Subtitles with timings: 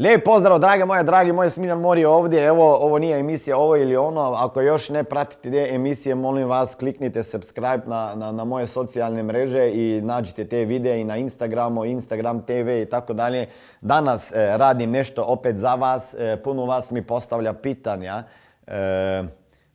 [0.00, 2.46] Lijep pozdrav, drage moje, dragi moje, Smiljan Mori ovdje.
[2.46, 4.20] Evo, ovo nije emisija ovo ili ono.
[4.20, 9.22] Ako još ne pratite te emisije, molim vas, kliknite subscribe na, na, na moje socijalne
[9.22, 13.46] mreže i nađite te videe i na Instagramu, Instagram TV i tako dalje.
[13.80, 16.14] Danas e, radim nešto opet za vas.
[16.14, 18.22] E, puno vas mi postavlja pitanja
[18.66, 19.22] e,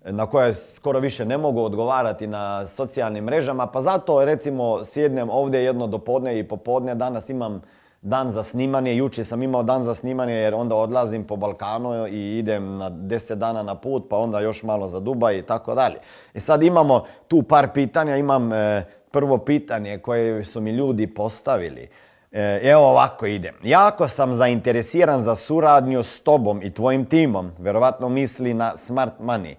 [0.05, 3.67] na koje skoro više ne mogu odgovarati na socijalnim mrežama.
[3.67, 6.95] Pa zato, recimo, sjednem ovdje jedno dopodne i popodne.
[6.95, 7.61] Danas imam
[8.05, 8.95] dan za snimanje.
[8.95, 13.35] Jučer sam imao dan za snimanje jer onda odlazim po Balkanu i idem na 10
[13.35, 15.95] dana na put, pa onda još malo za Dubaj i tako dalje.
[16.33, 18.17] I sad imamo tu par pitanja.
[18.17, 21.89] Imam e, prvo pitanje koje su mi ljudi postavili.
[22.31, 23.55] E, evo ovako idem.
[23.63, 27.51] Jako sam zainteresiran za suradnju s tobom i tvojim timom.
[27.59, 29.55] Vjerovatno misli na smart money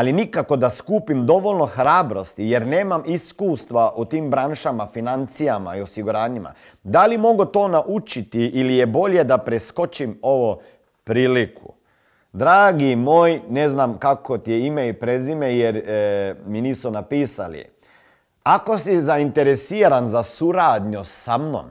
[0.00, 6.52] ali nikako da skupim dovoljno hrabrosti jer nemam iskustva u tim branšama, financijama i osiguranjima.
[6.82, 10.60] Da li mogu to naučiti ili je bolje da preskočim ovo
[11.04, 11.74] priliku?
[12.32, 17.64] Dragi moj, ne znam kako ti je ime i prezime jer e, mi nisu napisali.
[18.42, 21.66] Ako si zainteresiran za suradnju sa mnom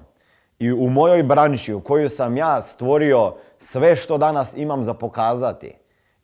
[0.60, 5.74] i u mojoj branši u kojoj sam ja stvorio sve što danas imam za pokazati,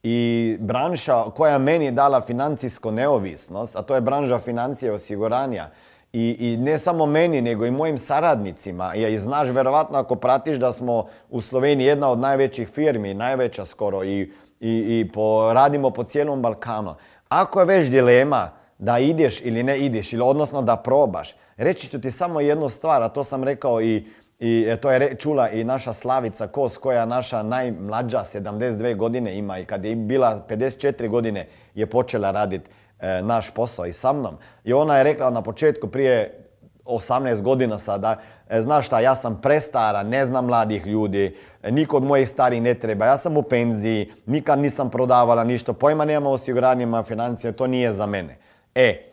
[0.08, 5.70] i branša koja meni je dala financijsku neovisnost, a to je branža financije osiguranja,
[6.14, 8.96] i, i ne samo meni, nego i mojim saradnicima.
[8.96, 14.04] I, znaš, verovatno, ako pratiš da smo u Sloveniji jedna od najvećih firmi, najveća skoro,
[14.04, 16.96] i, i, i po, radimo po cijelom Balkanu.
[17.30, 22.02] Ako je već dilema da ideš ili ne ideš, ili odnosno da probaš, reći ću
[22.02, 24.08] ti samo jednu stvar, a to sam rekao i
[24.40, 29.60] i e, to je čula i naša Slavica Kos koja naša najmlađa 72 godine ima
[29.60, 32.70] i kad je bila 54 godine je počela raditi
[33.00, 34.38] e, naš posao i sa mnom.
[34.64, 36.46] I ona je rekla na početku prije
[36.86, 41.38] 18 godina sada, e, znaš šta, ja sam prestara, ne znam mladih ljudi,
[41.70, 46.06] niko od mojih starih ne treba, ja sam u penziji, nikad nisam prodavala ništa, pojma
[46.06, 48.38] nema osiguranjima, financije, to nije za mene.
[48.76, 49.12] E,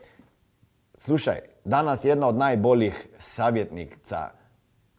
[0.95, 4.42] slušaj, danas jedna od najboljih savjetnica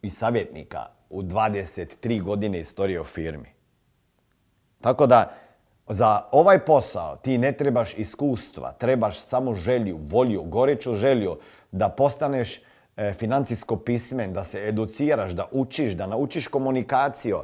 [0.05, 3.49] i savjetnika u 23 godine istorije o firmi.
[4.81, 5.33] Tako da,
[5.87, 11.37] za ovaj posao ti ne trebaš iskustva, trebaš samo želju, volju, goreću želju
[11.71, 12.61] da postaneš
[12.97, 17.37] e, financijsko pismen, da se educiraš, da učiš, da naučiš komunikaciju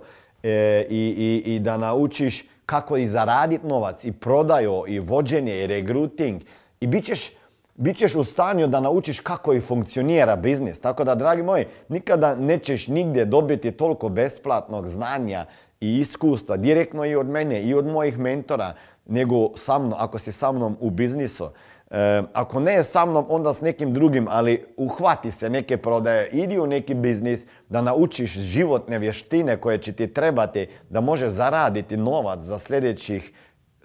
[0.43, 5.67] e, i, i, i da naučiš kako i zaraditi novac i prodaju i vođenje i
[5.67, 6.41] regruting
[6.79, 7.29] i bit ćeš
[7.75, 10.79] bit ćeš u stanju da naučiš kako i funkcionira biznis.
[10.79, 15.45] Tako da, dragi moji, nikada nećeš nigdje dobiti toliko besplatnog znanja
[15.81, 18.73] i iskustva, direktno i od mene i od mojih mentora,
[19.05, 21.49] nego sa mnom, ako si sa mnom u biznisu.
[21.91, 26.59] E, ako ne sa mnom, onda s nekim drugim, ali uhvati se neke prodaje, idi
[26.59, 32.39] u neki biznis da naučiš životne vještine koje će ti trebati da možeš zaraditi novac
[32.39, 33.33] za sljedećih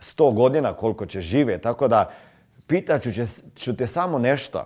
[0.01, 1.63] 100 godina koliko će živjeti.
[1.63, 2.11] Tako da,
[2.67, 3.07] Pitat
[3.57, 4.65] ću, te samo nešto.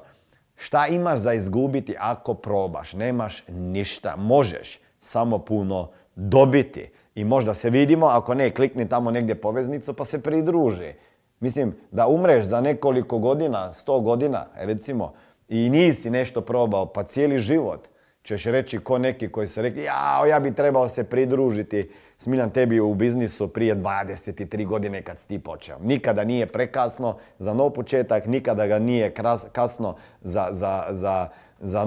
[0.56, 2.92] Šta imaš za izgubiti ako probaš?
[2.92, 4.16] Nemaš ništa.
[4.16, 6.90] Možeš samo puno dobiti.
[7.14, 10.92] I možda se vidimo, ako ne, klikni tamo negdje poveznicu pa se pridruži.
[11.40, 15.12] Mislim, da umreš za nekoliko godina, sto godina, recimo,
[15.48, 17.88] i nisi nešto probao, pa cijeli život
[18.22, 21.90] ćeš reći ko neki koji su rekli, ja, ja bi trebao se pridružiti
[22.22, 25.78] Smiljan tebi u biznisu prije 23 godine kad si ti počeo.
[25.78, 29.14] Nikada nije prekasno za nov početak, nikada ga nije
[29.52, 31.28] kasno za, za, za,
[31.60, 31.86] za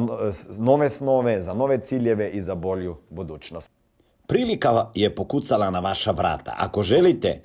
[0.60, 3.72] nove snove, za nove ciljeve i za bolju budućnost.
[4.28, 6.56] Prilika je pokucala na vaša vrata.
[6.58, 7.42] Ako želite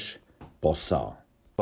[0.60, 1.16] posao.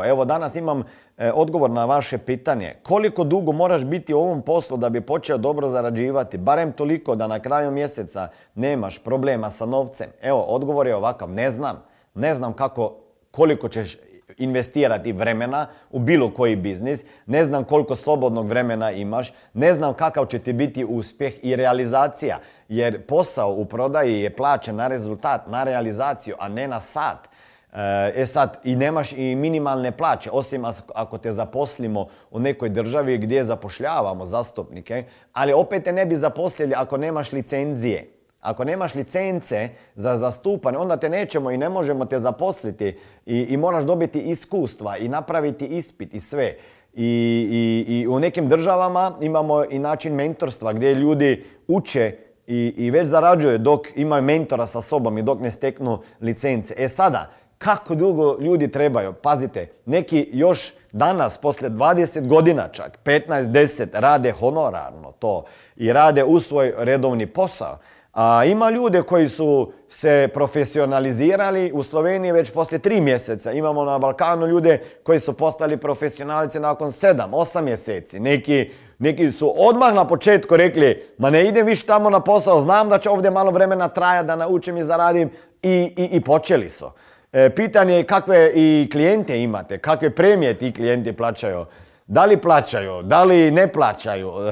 [0.05, 0.83] Evo danas imam
[1.17, 2.73] e, odgovor na vaše pitanje.
[2.83, 6.37] Koliko dugo moraš biti u ovom poslu da bi počeo dobro zarađivati?
[6.37, 10.07] Barem toliko da na kraju mjeseca nemaš problema sa novcem.
[10.21, 11.29] Evo, odgovor je ovakav.
[11.29, 11.83] Ne znam.
[12.15, 13.04] Ne znam kako,
[13.35, 13.97] koliko ćeš
[14.37, 20.25] investirati vremena u bilo koji biznis, ne znam koliko slobodnog vremena imaš, ne znam kakav
[20.25, 22.39] će ti biti uspjeh i realizacija,
[22.69, 27.29] jer posao u prodaji je plaćen na rezultat, na realizaciju, a ne na sat.
[28.15, 33.45] E sad, i nemaš i minimalne plaće, osim ako te zaposlimo u nekoj državi gdje
[33.45, 35.03] zapošljavamo zastupnike,
[35.33, 38.14] ali opet te ne bi zaposlili ako nemaš licenzije.
[38.45, 43.57] Ako nemaš licence za zastupanje, onda te nećemo i ne možemo te zaposliti i, i
[43.57, 46.55] moraš dobiti iskustva i napraviti ispit i sve.
[46.93, 53.07] I, i, u nekim državama imamo i način mentorstva gdje ljudi uče i, i već
[53.07, 56.73] zarađuju dok imaju mentora sa sobom i dok ne steknu licence.
[56.77, 59.13] E sada, kako dugo ljudi trebaju?
[59.13, 65.43] Pazite, neki još danas, poslije 20 godina čak, 15-10, rade honorarno to
[65.75, 67.77] i rade u svoj redovni posao.
[68.15, 73.51] A ima ljude koji su se profesionalizirali u Sloveniji već poslije tri mjeseca.
[73.51, 78.19] Imamo na Balkanu ljude koji su postali profesionalci nakon sedam, osam mjeseci.
[78.19, 82.89] Neki, neki su odmah na početku rekli, ma ne idem više tamo na posao, znam
[82.89, 85.29] da će ovdje malo vremena traja da naučim i zaradim
[85.61, 86.91] i, i, i počeli su.
[87.33, 91.65] E, pitanje je kakve i klijente imate, kakve premije ti klijenti plaćaju.
[92.07, 94.31] Da li plaćaju, da li ne plaćaju,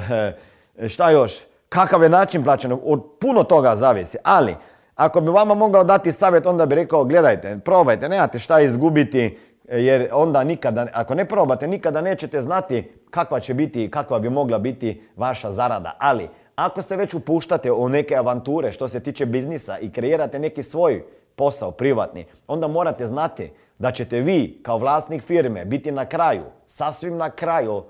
[0.77, 1.52] e, šta još?
[1.73, 4.17] Kakav je način plaćanja, od puno toga zavisi.
[4.23, 4.55] Ali,
[4.95, 9.37] ako bi vama mogao dati savjet, onda bi rekao, gledajte, probajte, nemate šta izgubiti,
[9.67, 14.29] jer onda nikada, ako ne probate, nikada nećete znati kakva će biti i kakva bi
[14.29, 15.95] mogla biti vaša zarada.
[15.99, 20.63] Ali, ako se već upuštate u neke avanture što se tiče biznisa i kreirate neki
[20.63, 21.03] svoj
[21.35, 27.17] posao privatni, onda morate znati da ćete vi kao vlasnik firme biti na kraju, sasvim
[27.17, 27.83] na kraju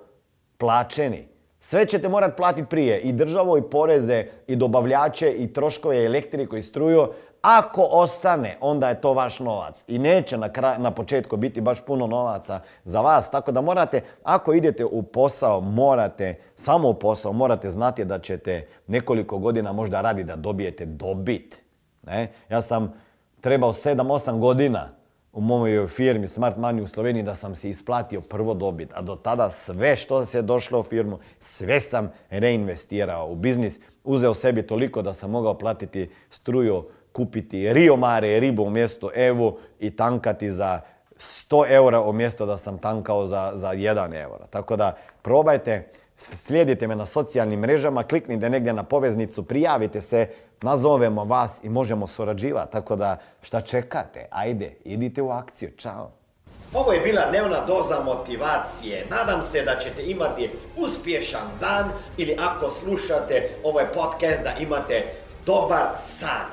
[0.57, 1.32] plaćeni
[1.65, 6.63] sve ćete morati platiti prije, i državo, i poreze, i dobavljače, i troškove, elektriku, i
[6.63, 7.07] struju.
[7.41, 9.83] Ako ostane, onda je to vaš novac.
[9.87, 13.31] I neće na, na početku biti baš puno novaca za vas.
[13.31, 18.67] Tako da morate, ako idete u posao, morate, samo u posao, morate znati da ćete
[18.87, 21.61] nekoliko godina možda raditi da dobijete dobit.
[22.01, 22.31] Ne?
[22.49, 22.93] Ja sam
[23.41, 24.89] trebao 7-8 godina
[25.33, 29.15] u mojoj firmi Smart Money u Sloveniji da sam si isplatio prvo dobit, a do
[29.15, 35.01] tada sve što se došlo u firmu, sve sam reinvestirao u biznis, uzeo sebi toliko
[35.01, 40.79] da sam mogao platiti struju, kupiti Rio Mare ribu umjesto Evu i tankati za
[41.17, 44.45] 100 eura umjesto da sam tankao za, za 1 euro.
[44.49, 50.27] Tako da probajte, slijedite me na socijalnim mrežama, kliknite negdje na poveznicu, prijavite se,
[50.61, 52.71] nazovemo vas i možemo surađivati.
[52.71, 54.27] Tako da šta čekate?
[54.31, 55.69] Ajde, idite u akciju.
[55.77, 56.11] Ćao.
[56.73, 59.05] Ovo je bila dnevna doza motivacije.
[59.09, 65.03] Nadam se da ćete imati uspješan dan ili ako slušate ovaj podcast da imate
[65.45, 66.45] dobar san.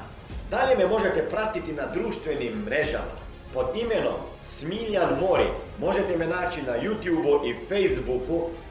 [0.51, 3.21] Dalje me možete pratiti na društvenim mrežama
[3.55, 5.49] pod imenom Smiljan Mori.
[5.81, 8.49] Možete me naći na YouTubeu i Facebooku,